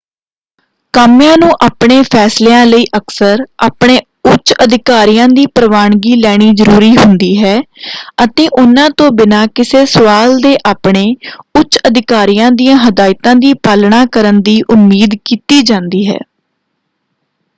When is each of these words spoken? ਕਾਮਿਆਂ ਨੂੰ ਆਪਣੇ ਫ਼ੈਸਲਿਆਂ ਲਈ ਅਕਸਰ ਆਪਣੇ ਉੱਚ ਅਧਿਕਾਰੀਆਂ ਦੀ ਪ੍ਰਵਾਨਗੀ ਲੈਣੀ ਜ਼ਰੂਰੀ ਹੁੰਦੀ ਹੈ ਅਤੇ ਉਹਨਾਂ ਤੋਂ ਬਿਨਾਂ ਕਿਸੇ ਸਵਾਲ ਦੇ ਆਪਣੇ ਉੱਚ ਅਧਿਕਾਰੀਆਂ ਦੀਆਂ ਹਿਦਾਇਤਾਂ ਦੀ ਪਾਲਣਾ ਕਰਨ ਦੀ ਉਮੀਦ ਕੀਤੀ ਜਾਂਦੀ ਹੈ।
ਕਾਮਿਆਂ 0.93 1.35
ਨੂੰ 1.37 1.49
ਆਪਣੇ 1.63 2.01
ਫ਼ੈਸਲਿਆਂ 2.03 2.65
ਲਈ 2.65 2.85
ਅਕਸਰ 2.97 3.43
ਆਪਣੇ 3.63 3.97
ਉੱਚ 4.25 4.53
ਅਧਿਕਾਰੀਆਂ 4.63 5.27
ਦੀ 5.29 5.45
ਪ੍ਰਵਾਨਗੀ 5.55 6.15
ਲੈਣੀ 6.21 6.49
ਜ਼ਰੂਰੀ 6.53 6.89
ਹੁੰਦੀ 6.97 7.29
ਹੈ 7.37 7.55
ਅਤੇ 8.23 8.47
ਉਹਨਾਂ 8.51 8.89
ਤੋਂ 8.97 9.09
ਬਿਨਾਂ 9.11 9.45
ਕਿਸੇ 9.55 9.85
ਸਵਾਲ 9.87 10.35
ਦੇ 10.39 10.57
ਆਪਣੇ 10.65 11.05
ਉੱਚ 11.55 11.77
ਅਧਿਕਾਰੀਆਂ 11.87 12.51
ਦੀਆਂ 12.53 12.77
ਹਿਦਾਇਤਾਂ 12.85 13.35
ਦੀ 13.37 13.53
ਪਾਲਣਾ 13.63 14.05
ਕਰਨ 14.11 14.41
ਦੀ 14.41 14.61
ਉਮੀਦ 14.69 15.15
ਕੀਤੀ 15.25 15.61
ਜਾਂਦੀ 15.63 16.05
ਹੈ। 16.07 16.17